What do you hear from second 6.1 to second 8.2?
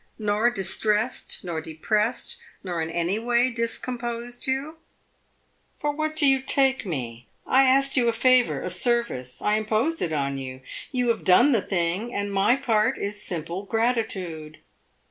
do you take me? I asked you a